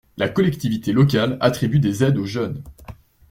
La 0.17 0.27
collectivité 0.29 0.93
locale 0.93 1.37
attribue 1.41 1.77
des 1.79 2.03
aides 2.03 2.17
aux 2.17 2.25
jeunes. 2.25 2.63